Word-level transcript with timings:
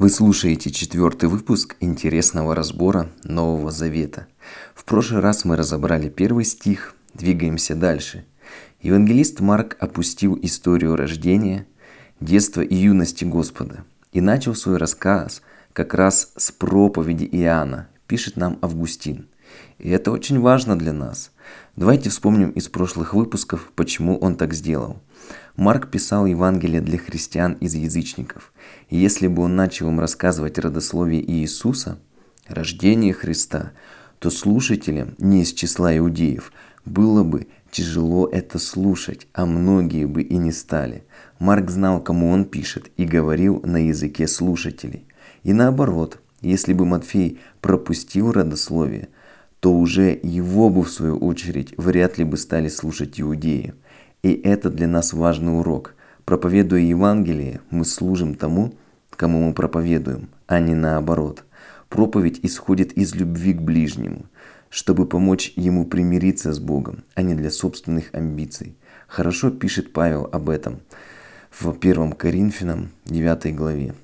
Вы 0.00 0.08
слушаете 0.08 0.70
четвертый 0.70 1.28
выпуск 1.28 1.76
интересного 1.78 2.54
разбора 2.54 3.10
Нового 3.22 3.70
Завета. 3.70 4.28
В 4.74 4.86
прошлый 4.86 5.20
раз 5.20 5.44
мы 5.44 5.56
разобрали 5.56 6.08
первый 6.08 6.46
стих, 6.46 6.94
двигаемся 7.12 7.74
дальше. 7.74 8.24
Евангелист 8.80 9.40
Марк 9.40 9.76
опустил 9.78 10.38
историю 10.40 10.96
рождения, 10.96 11.66
детства 12.18 12.62
и 12.62 12.74
юности 12.74 13.26
Господа 13.26 13.84
и 14.10 14.22
начал 14.22 14.54
свой 14.54 14.78
рассказ 14.78 15.42
как 15.74 15.92
раз 15.92 16.32
с 16.34 16.50
проповеди 16.50 17.28
Иоанна, 17.32 17.88
пишет 18.06 18.38
нам 18.38 18.58
Августин. 18.62 19.28
И 19.78 19.90
это 19.90 20.12
очень 20.12 20.40
важно 20.40 20.78
для 20.78 20.94
нас. 20.94 21.30
Давайте 21.76 22.08
вспомним 22.08 22.48
из 22.52 22.70
прошлых 22.70 23.12
выпусков, 23.12 23.70
почему 23.76 24.16
он 24.16 24.36
так 24.36 24.54
сделал– 24.54 25.02
Марк 25.60 25.90
писал 25.90 26.24
Евангелие 26.24 26.80
для 26.80 26.96
христиан 26.96 27.52
из 27.52 27.74
язычников. 27.74 28.50
И 28.88 28.96
если 28.96 29.26
бы 29.26 29.42
он 29.42 29.56
начал 29.56 29.88
им 29.88 30.00
рассказывать 30.00 30.58
родословие 30.58 31.22
Иисуса, 31.30 31.98
рождение 32.48 33.12
Христа, 33.12 33.72
то 34.20 34.30
слушателям 34.30 35.14
не 35.18 35.42
из 35.42 35.52
числа 35.52 35.94
иудеев 35.98 36.50
было 36.86 37.24
бы 37.24 37.46
тяжело 37.70 38.26
это 38.26 38.58
слушать, 38.58 39.26
а 39.34 39.44
многие 39.44 40.06
бы 40.06 40.22
и 40.22 40.38
не 40.38 40.50
стали. 40.50 41.04
Марк 41.38 41.68
знал, 41.68 42.02
кому 42.02 42.30
он 42.30 42.46
пишет, 42.46 42.90
и 42.96 43.04
говорил 43.04 43.60
на 43.62 43.86
языке 43.86 44.28
слушателей. 44.28 45.04
И 45.42 45.52
наоборот, 45.52 46.20
если 46.40 46.72
бы 46.72 46.86
Матфей 46.86 47.38
пропустил 47.60 48.32
родословие, 48.32 49.08
то 49.60 49.74
уже 49.74 50.18
его 50.22 50.70
бы 50.70 50.84
в 50.84 50.90
свою 50.90 51.18
очередь 51.18 51.74
вряд 51.76 52.16
ли 52.16 52.24
бы 52.24 52.38
стали 52.38 52.68
слушать 52.68 53.20
иудеи. 53.20 53.74
И 54.22 54.32
это 54.34 54.70
для 54.70 54.86
нас 54.86 55.12
важный 55.12 55.58
урок. 55.58 55.94
Проповедуя 56.24 56.80
Евангелие, 56.80 57.60
мы 57.70 57.84
служим 57.84 58.34
тому, 58.34 58.74
кому 59.10 59.40
мы 59.40 59.54
проповедуем, 59.54 60.28
а 60.46 60.60
не 60.60 60.74
наоборот. 60.74 61.44
Проповедь 61.88 62.40
исходит 62.42 62.92
из 62.92 63.14
любви 63.14 63.52
к 63.54 63.60
ближнему, 63.60 64.26
чтобы 64.68 65.06
помочь 65.06 65.52
ему 65.56 65.86
примириться 65.86 66.52
с 66.52 66.60
Богом, 66.60 67.04
а 67.14 67.22
не 67.22 67.34
для 67.34 67.50
собственных 67.50 68.14
амбиций. 68.14 68.76
Хорошо 69.08 69.50
пишет 69.50 69.92
Павел 69.92 70.28
об 70.30 70.50
этом 70.50 70.80
в 71.50 71.68
1 71.70 72.12
Коринфянам 72.12 72.90
9 73.06 73.56
главе. 73.56 73.94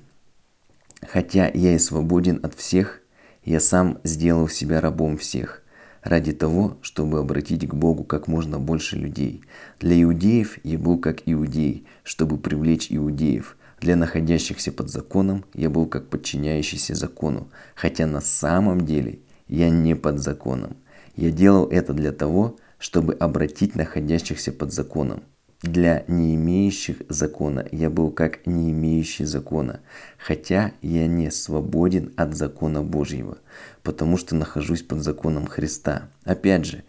«Хотя 1.07 1.49
я 1.53 1.75
и 1.75 1.79
свободен 1.79 2.39
от 2.43 2.55
всех, 2.55 3.01
я 3.43 3.59
сам 3.59 3.99
сделал 4.03 4.49
себя 4.49 4.81
рабом 4.81 5.17
всех, 5.17 5.63
ради 6.03 6.33
того, 6.33 6.77
чтобы 6.81 7.19
обратить 7.19 7.67
к 7.67 7.73
Богу 7.73 8.03
как 8.03 8.27
можно 8.27 8.59
больше 8.59 8.95
людей. 8.95 9.41
Для 9.79 10.01
иудеев 10.01 10.59
я 10.63 10.77
был 10.77 10.97
как 10.99 11.21
иудей, 11.25 11.85
чтобы 12.03 12.37
привлечь 12.37 12.87
иудеев. 12.89 13.57
Для 13.79 13.95
находящихся 13.95 14.71
под 14.71 14.89
законом 14.89 15.45
я 15.53 15.69
был 15.69 15.85
как 15.85 16.09
подчиняющийся 16.09 16.95
закону, 16.95 17.49
хотя 17.75 18.07
на 18.07 18.21
самом 18.21 18.85
деле 18.85 19.19
я 19.47 19.69
не 19.69 19.95
под 19.95 20.19
законом. 20.19 20.77
Я 21.15 21.31
делал 21.31 21.67
это 21.67 21.93
для 21.93 22.11
того, 22.11 22.57
чтобы 22.79 23.13
обратить 23.13 23.75
находящихся 23.75 24.51
под 24.51 24.73
законом. 24.73 25.23
Для 25.63 26.03
не 26.07 26.35
имеющих 26.35 26.97
закона 27.09 27.65
я 27.71 27.89
был 27.89 28.11
как 28.11 28.45
не 28.45 28.69
имеющий 28.71 29.25
закона, 29.25 29.79
хотя 30.19 30.73
я 30.83 31.07
не 31.07 31.31
свободен 31.31 32.13
от 32.15 32.35
закона 32.35 32.83
Божьего, 32.83 33.39
потому 33.81 34.17
что 34.17 34.35
нахожусь 34.35 34.83
под 34.83 35.01
законом 35.01 35.47
Христа. 35.47 36.09
Опять 36.25 36.65
же, 36.65 36.83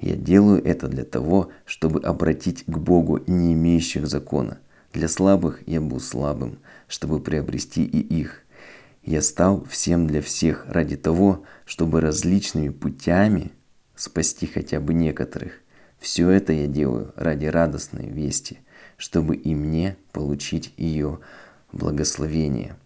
я 0.00 0.16
делаю 0.16 0.64
это 0.64 0.88
для 0.88 1.04
того, 1.04 1.50
чтобы 1.66 2.00
обратить 2.00 2.64
к 2.64 2.78
Богу 2.78 3.22
не 3.26 3.52
имеющих 3.52 4.06
закона. 4.06 4.58
Для 4.94 5.08
слабых 5.08 5.60
я 5.66 5.82
был 5.82 6.00
слабым, 6.00 6.60
чтобы 6.88 7.20
приобрести 7.20 7.84
и 7.84 7.98
их. 7.98 8.40
Я 9.02 9.20
стал 9.20 9.66
всем 9.66 10.06
для 10.06 10.22
всех 10.22 10.64
ради 10.66 10.96
того, 10.96 11.42
чтобы 11.66 12.00
различными 12.00 12.70
путями 12.70 13.52
спасти 13.94 14.46
хотя 14.46 14.80
бы 14.80 14.94
некоторых. 14.94 15.60
Все 16.04 16.28
это 16.28 16.52
я 16.52 16.66
делаю 16.66 17.14
ради 17.16 17.46
радостной 17.46 18.10
вести, 18.10 18.58
чтобы 18.98 19.36
и 19.36 19.54
мне 19.54 19.96
получить 20.12 20.74
ее 20.76 21.20
благословение. 21.72 22.76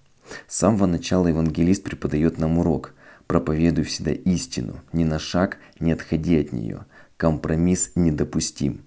С 0.47 0.59
самого 0.59 0.87
начала 0.87 1.27
евангелист 1.27 1.83
преподает 1.83 2.39
нам 2.39 2.61
урок. 2.61 2.95
Проповедуй 3.27 3.83
всегда 3.83 4.13
истину, 4.13 4.77
ни 4.93 5.03
на 5.03 5.19
шаг 5.19 5.59
не 5.81 5.91
отходи 5.91 6.39
от 6.39 6.53
нее. 6.53 6.87
Компромисс 7.17 7.91
недопустим. 7.97 8.83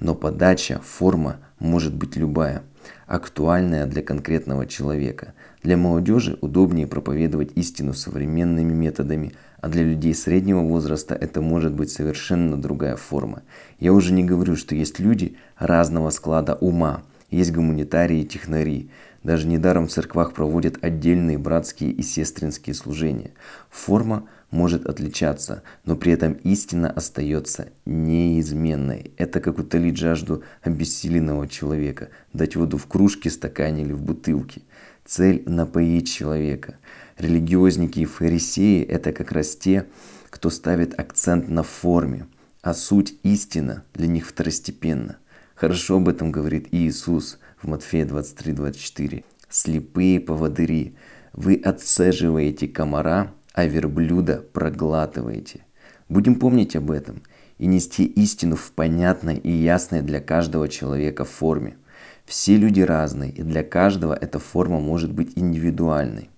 Но 0.00 0.16
подача, 0.16 0.80
форма 0.80 1.38
может 1.60 1.94
быть 1.94 2.16
любая, 2.16 2.64
актуальная 3.06 3.86
для 3.86 4.02
конкретного 4.02 4.66
человека. 4.66 5.34
Для 5.62 5.76
молодежи 5.76 6.38
удобнее 6.40 6.86
проповедовать 6.86 7.52
истину 7.56 7.94
современными 7.94 8.72
методами– 8.72 9.32
а 9.60 9.68
для 9.68 9.82
людей 9.82 10.14
среднего 10.14 10.60
возраста 10.60 11.14
это 11.14 11.40
может 11.40 11.72
быть 11.72 11.90
совершенно 11.90 12.56
другая 12.56 12.96
форма. 12.96 13.42
Я 13.80 13.92
уже 13.92 14.12
не 14.12 14.24
говорю, 14.24 14.56
что 14.56 14.74
есть 14.74 14.98
люди 14.98 15.36
разного 15.56 16.10
склада 16.10 16.54
ума, 16.54 17.02
есть 17.30 17.52
гуманитарии 17.52 18.20
и 18.20 18.26
технари. 18.26 18.90
Даже 19.22 19.46
недаром 19.46 19.86
в 19.86 19.90
церквах 19.90 20.32
проводят 20.32 20.78
отдельные 20.82 21.38
братские 21.38 21.90
и 21.90 22.02
сестринские 22.02 22.74
служения. 22.74 23.32
Форма 23.70 24.28
может 24.50 24.86
отличаться, 24.86 25.62
но 25.84 25.96
при 25.96 26.12
этом 26.12 26.34
истина 26.44 26.90
остается 26.90 27.68
неизменной. 27.84 29.12
Это 29.16 29.40
как 29.40 29.58
утолить 29.58 29.96
жажду 29.98 30.42
обессиленного 30.62 31.48
человека, 31.48 32.08
дать 32.32 32.56
воду 32.56 32.78
в 32.78 32.86
кружке, 32.86 33.28
стакане 33.28 33.82
или 33.82 33.92
в 33.92 34.00
бутылке. 34.00 34.62
Цель– 35.04 35.42
напоить 35.46 36.10
человека– 36.10 36.76
Религиозники 37.18 38.00
и 38.00 38.04
фарисеи– 38.04 38.84
это 38.88 39.12
как 39.12 39.32
раз 39.32 39.56
те, 39.56 39.86
кто 40.30 40.50
ставит 40.50 40.98
акцент 40.98 41.48
на 41.48 41.64
форме, 41.64 42.26
а 42.62 42.74
суть 42.74 43.14
истина 43.24 43.82
для 43.92 44.06
них 44.06 44.26
второстепенна. 44.26 45.16
Хорошо 45.58 45.96
об 45.96 46.08
этом 46.08 46.30
говорит 46.30 46.68
Иисус 46.70 47.40
в 47.60 47.66
Матфея 47.66 48.06
23-24. 48.06 49.24
«Слепые 49.48 50.20
поводыри, 50.20 50.94
вы 51.32 51.56
отцеживаете 51.56 52.68
комара, 52.68 53.34
а 53.54 53.66
верблюда 53.66 54.44
проглатываете». 54.52 55.62
Будем 56.08 56.36
помнить 56.36 56.76
об 56.76 56.92
этом 56.92 57.22
и 57.58 57.66
нести 57.66 58.04
истину 58.04 58.54
в 58.54 58.70
понятной 58.70 59.36
и 59.36 59.50
ясной 59.50 60.02
для 60.02 60.20
каждого 60.20 60.68
человека 60.68 61.24
форме. 61.24 61.76
Все 62.24 62.56
люди 62.56 62.82
разные, 62.82 63.32
и 63.32 63.42
для 63.42 63.64
каждого 63.64 64.14
эта 64.14 64.38
форма 64.38 64.78
может 64.78 65.12
быть 65.12 65.32
индивидуальной. 65.34 66.30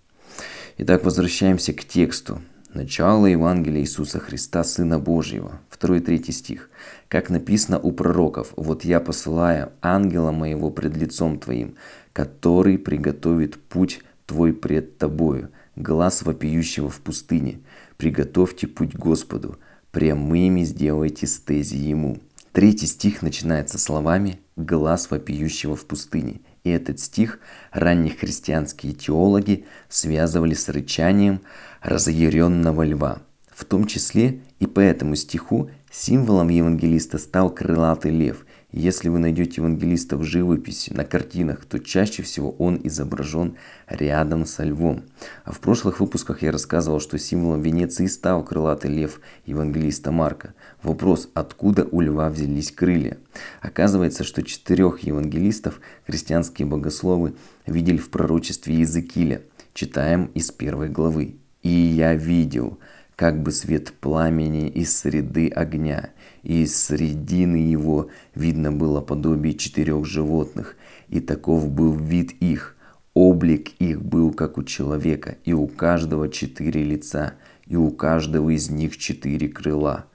Итак, 0.78 1.04
возвращаемся 1.04 1.74
к 1.74 1.84
тексту. 1.84 2.40
Начало 2.72 3.26
Евангелия 3.26 3.82
Иисуса 3.82 4.20
Христа, 4.20 4.62
Сына 4.62 5.00
Божьего. 5.00 5.60
2 5.80 5.96
и 5.96 6.00
3 6.00 6.32
стих. 6.32 6.70
Как 7.08 7.28
написано 7.28 7.80
у 7.80 7.90
пророков, 7.90 8.52
«Вот 8.56 8.84
я 8.84 9.00
посылаю 9.00 9.72
ангела 9.82 10.30
моего 10.30 10.70
пред 10.70 10.96
лицом 10.96 11.40
твоим, 11.40 11.74
который 12.12 12.78
приготовит 12.78 13.60
путь 13.60 14.02
твой 14.24 14.52
пред 14.52 14.98
тобою, 14.98 15.48
глаз 15.74 16.22
вопиющего 16.22 16.88
в 16.88 17.00
пустыне. 17.00 17.58
Приготовьте 17.96 18.68
путь 18.68 18.94
Господу, 18.94 19.58
прямыми 19.90 20.62
сделайте 20.62 21.26
стези 21.26 21.76
ему». 21.76 22.20
Третий 22.52 22.86
стих 22.86 23.22
начинается 23.22 23.78
словами 23.78 24.38
«глаз 24.54 25.10
вопиющего 25.10 25.74
в 25.74 25.86
пустыне». 25.86 26.40
И 26.64 26.70
этот 26.70 27.00
стих 27.00 27.38
ранние 27.72 28.14
христианские 28.14 28.92
теологи 28.92 29.64
связывали 29.88 30.54
с 30.54 30.68
рычанием 30.68 31.40
разъяренного 31.80 32.84
льва. 32.84 33.22
В 33.50 33.64
том 33.64 33.86
числе 33.86 34.40
и 34.58 34.66
по 34.66 34.80
этому 34.80 35.16
стиху 35.16 35.70
символом 35.90 36.48
евангелиста 36.48 37.18
стал 37.18 37.50
крылатый 37.50 38.10
лев. 38.10 38.44
Если 38.72 39.08
вы 39.08 39.18
найдете 39.18 39.54
евангелиста 39.56 40.16
в 40.16 40.22
живописи, 40.22 40.92
на 40.92 41.04
картинах, 41.04 41.64
то 41.64 41.80
чаще 41.80 42.22
всего 42.22 42.52
он 42.52 42.80
изображен 42.84 43.56
рядом 43.88 44.46
со 44.46 44.62
львом. 44.62 45.02
А 45.44 45.50
в 45.50 45.58
прошлых 45.58 45.98
выпусках 45.98 46.42
я 46.42 46.52
рассказывал, 46.52 47.00
что 47.00 47.18
символом 47.18 47.62
Венеции 47.62 48.06
стал 48.06 48.44
крылатый 48.44 48.92
лев 48.92 49.20
евангелиста 49.44 50.12
Марка. 50.12 50.54
Вопрос, 50.84 51.28
откуда 51.34 51.84
у 51.90 52.00
льва 52.00 52.30
взялись 52.30 52.70
крылья? 52.70 53.18
Оказывается, 53.60 54.22
что 54.22 54.44
четырех 54.44 55.00
евангелистов 55.00 55.80
христианские 56.06 56.66
богословы 56.66 57.34
видели 57.66 57.96
в 57.96 58.08
пророчестве 58.10 58.76
Иезекииля. 58.76 59.42
Читаем 59.74 60.26
из 60.34 60.52
первой 60.52 60.88
главы. 60.88 61.36
«И 61.62 61.68
я 61.68 62.14
видел, 62.14 62.78
как 63.20 63.42
бы 63.42 63.52
свет 63.52 63.92
пламени 64.00 64.66
из 64.70 64.98
среды 64.98 65.48
огня, 65.48 66.08
и 66.42 66.62
из 66.62 66.74
средины 66.74 67.56
его 67.56 68.08
видно 68.34 68.72
было 68.72 69.02
подобие 69.02 69.52
четырех 69.52 70.06
животных, 70.06 70.74
и 71.10 71.20
таков 71.20 71.68
был 71.68 71.92
вид 71.92 72.32
их. 72.40 72.76
Облик 73.12 73.72
их 73.78 74.00
был 74.00 74.32
как 74.32 74.56
у 74.56 74.62
человека, 74.62 75.36
и 75.44 75.52
у 75.52 75.66
каждого 75.66 76.30
четыре 76.30 76.82
лица, 76.82 77.34
и 77.66 77.76
у 77.76 77.90
каждого 77.90 78.48
из 78.48 78.70
них 78.70 78.96
четыре 78.96 79.48
крыла. 79.48 80.06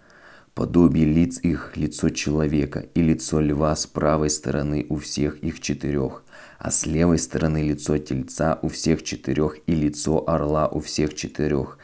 Подобие 0.56 1.06
лиц 1.06 1.40
их 1.44 1.78
лицо 1.78 2.10
человека 2.10 2.88
и 2.96 3.04
лицо 3.04 3.40
льва 3.40 3.76
с 3.76 3.86
правой 3.86 4.32
стороны 4.32 4.88
у 4.90 4.98
всех 4.98 5.38
их 5.44 5.60
четырех, 5.60 6.24
а 6.58 6.72
с 6.72 6.88
левой 6.88 7.20
стороны 7.20 7.62
лицо 7.62 8.00
тельца 8.00 8.58
у 8.64 8.68
всех 8.68 9.04
четырех 9.04 9.58
и 9.68 9.76
лицо 9.76 10.28
орла 10.28 10.68
у 10.68 10.80
всех 10.80 11.14
четырех. 11.14 11.78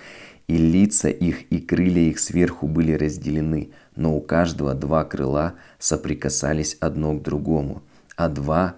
И 0.47 0.57
лица 0.57 1.09
их 1.09 1.51
и 1.51 1.59
крылья 1.59 2.09
их 2.09 2.19
сверху 2.19 2.67
были 2.67 2.93
разделены, 2.93 3.71
но 3.95 4.15
у 4.15 4.21
каждого 4.21 4.73
два 4.73 5.03
крыла 5.05 5.55
соприкасались 5.79 6.77
одно 6.79 7.13
к 7.13 7.21
другому, 7.21 7.83
а 8.15 8.27
два 8.27 8.75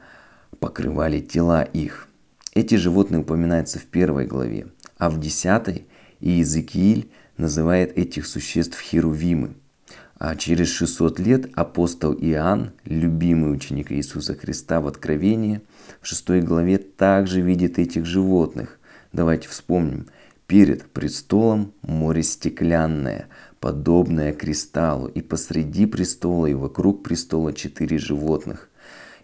покрывали 0.60 1.20
тела 1.20 1.64
их. 1.64 2.08
Эти 2.54 2.76
животные 2.76 3.22
упоминаются 3.22 3.80
в 3.80 3.86
первой 3.86 4.26
главе, 4.26 4.68
а 4.98 5.10
в 5.10 5.20
десятой 5.20 5.88
Иезекииль 6.20 7.10
называет 7.38 7.98
этих 7.98 8.28
существ 8.28 8.80
херувимы– 8.80 9.56
а 10.24 10.38
через 10.38 10.70
600 10.70 11.20
лет 11.20 11.50
апостол 11.54 12.14
Иоанн, 12.14 12.72
любимый 12.86 13.52
ученик 13.54 13.92
Иисуса 13.92 14.34
Христа 14.36 14.80
в 14.80 14.88
Откровении, 14.88 15.60
в 16.00 16.08
6 16.08 16.46
главе 16.46 16.78
также 16.78 17.42
видит 17.42 17.78
этих 17.78 18.06
животных. 18.06 18.80
Давайте 19.12 19.50
вспомним. 19.50 20.08
Перед 20.48 20.92
престолом 20.92 21.74
море 21.82 22.22
стеклянное, 22.22 23.28
подобное 23.62 24.34
кристаллу, 24.34 25.08
и 25.08 25.22
посреди 25.22 25.86
престола 25.86 26.48
и 26.48 26.54
вокруг 26.54 27.02
престола 27.02 27.54
четыре 27.54 27.98
животных, 27.98 28.70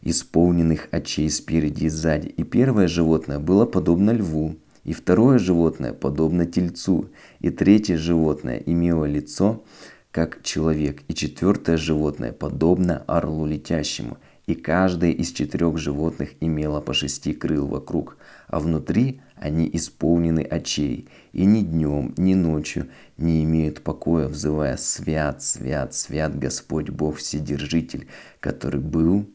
исполненных 0.01 0.87
очей 0.91 1.29
спереди 1.29 1.85
и 1.85 1.89
сзади. 1.89 2.27
И 2.27 2.43
первое 2.43 2.87
животное 2.87 3.39
было 3.39 3.65
подобно 3.65 4.11
льву, 4.11 4.55
и 4.85 4.93
второе 4.93 5.39
животное 5.39 5.91
подобно 5.91 6.45
тельцу, 6.45 7.09
и 7.41 7.49
третье 7.49 7.97
животное 7.97 8.57
имело 8.65 9.03
лицо, 9.03 9.63
как 10.11 10.41
человек, 10.41 11.03
и 11.09 11.13
четвертое 11.13 11.75
животное 11.75 12.31
подобно 12.31 13.03
орлу 13.07 13.45
летящему, 13.45 14.17
и 14.47 14.55
каждое 14.55 15.11
из 15.11 15.31
четырех 15.31 15.77
животных 15.77 16.31
имело 16.39 16.81
по 16.81 16.93
шести 16.93 17.33
крыл 17.33 17.67
вокруг, 17.67 18.17
а 18.47 18.59
внутри 18.59 19.21
они 19.39 19.69
исполнены 19.71 20.41
очей, 20.41 21.07
и 21.31 21.45
ни 21.45 21.61
днем, 21.61 22.13
ни 22.17 22.33
ночью 22.33 22.89
не 23.17 23.43
имеют 23.43 23.81
покоя, 23.81 24.27
взывая 24.27 24.77
«Свят, 24.77 25.41
свят, 25.41 25.93
свят 25.93 26.37
Господь 26.37 26.89
Бог 26.89 27.17
Вседержитель, 27.17 28.07
который 28.39 28.81
был, 28.81 29.29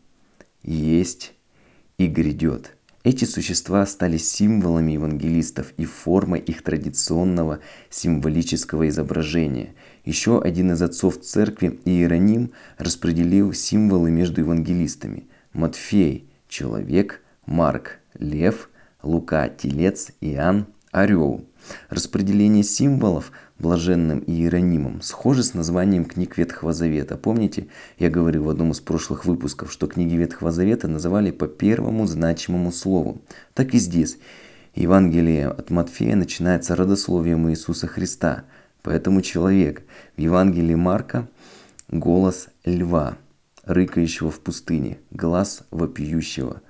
есть 0.62 1.32
и 1.98 2.06
грядет». 2.06 2.76
Эти 3.02 3.26
существа 3.26 3.84
стали 3.84 4.16
символами 4.16 4.92
евангелистов 4.92 5.74
и 5.76 5.84
формой 5.84 6.40
их 6.40 6.62
традиционного 6.62 7.60
символического 7.90 8.88
изображения. 8.88 9.74
Еще 10.06 10.40
один 10.40 10.72
из 10.72 10.80
отцов 10.80 11.20
церкви, 11.20 11.80
Иероним, 11.84 12.52
распределил 12.78 13.52
символы 13.52 14.10
между 14.10 14.40
евангелистами. 14.40 15.28
Матфей– 15.52 16.30
человек, 16.48 17.22
Марк– 17.44 18.00
лев, 18.18 18.70
Лука– 19.04 19.48
телец, 19.58 20.10
Иоанн– 20.20 20.66
орел. 20.92 21.44
Распределение 21.88 22.62
символов 22.62 23.32
блаженным 23.58 24.22
Иеронимом 24.26 25.00
схоже 25.02 25.42
с 25.42 25.54
названием 25.54 26.04
книг 26.04 26.36
Ветхого 26.36 26.72
Завета. 26.72 27.16
Помните, 27.16 27.68
я 27.98 28.10
говорил 28.10 28.44
в 28.44 28.48
одном 28.48 28.72
из 28.72 28.80
прошлых 28.80 29.24
выпусков, 29.24 29.72
что 29.72 29.86
книги 29.86 30.14
Ветхого 30.14 30.52
Завета 30.52 30.88
называли 30.88 31.30
по 31.30 31.46
первому 31.46 32.06
значимому 32.06 32.72
слову. 32.72 33.22
Так 33.54 33.74
и 33.74 33.78
здесь. 33.78 34.18
Евангелие 34.74 35.48
от 35.48 35.70
Матфея 35.70 36.16
начинается 36.16 36.74
родословием 36.74 37.48
Иисуса 37.48 37.86
Христа. 37.86 38.44
Поэтому 38.82 39.22
человек 39.22 39.82
в 40.16 40.20
Евангелии 40.20 40.74
Марка– 40.74 41.28
голос 41.88 42.48
льва, 42.64 43.16
рыкающего 43.64 44.30
в 44.30 44.40
пустыне, 44.40 44.98
глаз 45.10 45.62
вопиющего. 45.70 46.62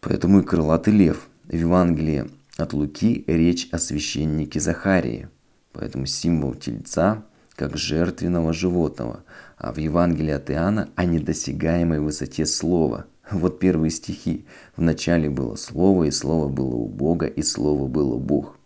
Поэтому 0.00 0.40
и 0.40 0.44
крылатый 0.44 0.92
лев. 0.92 1.28
В 1.46 1.54
Евангелии 1.54 2.24
от 2.56 2.72
Луки 2.72 3.22
речь 3.26 3.68
о 3.70 3.78
священнике 3.78 4.60
Захарии, 4.60 5.28
поэтому 5.74 6.06
символ 6.06 6.54
тельца 6.54 7.22
как 7.54 7.76
жертвенного 7.76 8.54
животного, 8.54 9.24
а 9.58 9.70
в 9.74 9.76
Евангелии 9.76 10.32
от 10.32 10.50
Иоанна 10.50 10.88
о 10.96 11.04
недосягаемой 11.04 12.00
высоте 12.00 12.46
слова. 12.46 13.04
Вот 13.30 13.58
первые 13.58 13.90
стихи. 13.90 14.46
В 14.74 14.80
начале 14.80 15.28
было 15.28 15.56
слово, 15.56 16.04
и 16.04 16.10
слово 16.10 16.48
было 16.48 16.76
у 16.76 16.88
Бога, 16.88 17.26
и 17.26 17.42
слово 17.42 17.88
было 17.88 18.16
Бог. 18.16 18.56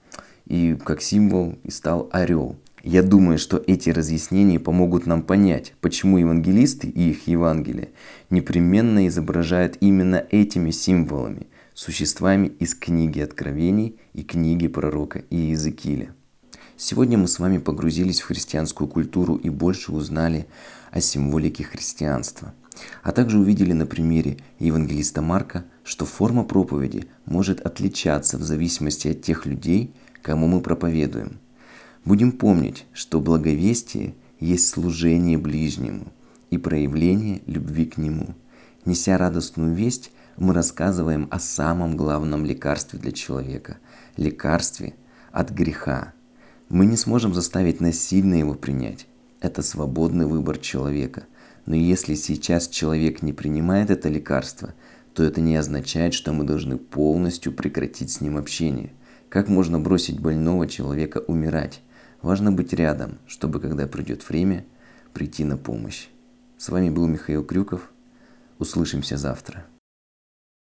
И 0.47 0.79
как 0.85 1.03
символ 1.03 1.59
и 1.65 1.73
стал 1.73 2.09
орел. 2.13 2.55
Я 2.85 3.03
думаю, 3.03 3.39
что 3.39 3.61
эти 3.67 3.91
разъяснения 3.91 4.61
помогут 4.61 5.05
нам 5.05 5.23
понять, 5.23 5.75
почему 5.81 6.19
евангелисты 6.19 6.87
и 6.87 7.11
их 7.11 7.27
Евангелие 7.27 7.89
непременно 8.31 9.09
изображают 9.09 9.79
именно 9.81 10.25
этими 10.31 10.71
символами– 10.71 11.49
существами 11.79 12.49
из 12.59 12.75
книги 12.75 13.21
Откровений 13.21 14.01
и 14.13 14.25
книги 14.25 14.67
пророка 14.67 15.23
Иезекииля. 15.31 16.13
Сегодня 16.77 17.17
мы 17.17 17.29
с 17.29 17.39
вами 17.39 17.59
погрузились 17.59 18.21
в 18.21 18.25
христианскую 18.25 18.89
культуру 18.89 19.37
и 19.37 19.49
больше 19.49 19.93
узнали 19.93 20.49
о 20.91 21.01
символике 21.01 21.63
христианства, 21.63 22.53
а 23.05 23.13
также 23.13 23.39
увидели 23.39 23.73
на 23.75 23.87
примере 23.87 24.39
евангелиста 24.59 25.23
Марка, 25.23 25.67
что 25.85 26.05
форма 26.05 26.43
проповеди 26.43 27.07
может 27.27 27.61
отличаться 27.61 28.39
в 28.39 28.43
зависимости 28.43 29.07
от 29.07 29.23
тех 29.23 29.47
людей, 29.47 29.95
кому 30.21 30.49
мы 30.49 30.61
проповедуем. 30.61 31.39
Будем 32.05 32.33
помнить, 32.33 32.87
что 32.93 33.21
благовестие 33.21 34.17
есть 34.41 34.69
служение 34.69 35.39
ближнему 35.39 36.13
и 36.51 36.59
проявление 36.59 37.41
любви 37.47 37.85
к 37.85 37.99
нему. 37.99 38.35
Неся 38.85 39.17
радостную 39.17 39.77
весть, 39.77 40.11
мы 40.39 40.55
рассказываем 40.55 41.29
о 41.31 41.41
самом 41.41 41.97
главном 41.97 42.45
лекарстве 42.45 42.99
для 42.99 43.13
человека– 43.13 43.79
лекарстве 44.17 44.95
от 45.33 45.51
греха. 45.51 46.13
Мы 46.69 46.87
не 46.87 46.97
сможем 46.97 47.35
заставить 47.35 47.81
насильно 47.81 48.35
его 48.35 48.55
принять. 48.55 49.07
Это 49.41 49.63
свободный 49.63 50.27
выбор 50.27 50.59
человека. 50.59 51.25
Но 51.67 51.75
если 51.75 52.15
сейчас 52.15 52.69
человек 52.69 53.23
не 53.23 53.33
принимает 53.33 53.91
это 53.91 54.09
лекарство, 54.09 54.75
то 55.15 55.23
это 55.23 55.41
не 55.41 55.57
означает, 55.57 56.15
что 56.15 56.33
мы 56.33 56.45
должны 56.45 56.77
полностью 56.79 57.53
прекратить 57.53 58.11
с 58.11 58.21
ним 58.21 58.37
общение. 58.37 58.93
Как 59.29 59.49
можно 59.49 59.79
бросить 59.79 60.21
больного 60.21 60.67
человека 60.67 61.19
умирать? 61.27 61.83
Важно 62.23 62.53
быть 62.53 62.73
рядом, 62.73 63.19
чтобы 63.27 63.61
когда 63.61 63.87
придет 63.87 64.29
время, 64.29 64.65
прийти 65.13 65.45
на 65.45 65.57
помощь. 65.57 66.09
С 66.57 66.69
вами 66.69 66.91
был 66.91 67.07
Михаил 67.07 67.45
Крюков. 67.45 67.91
Услышимся 68.59 69.17
завтра. 69.17 69.65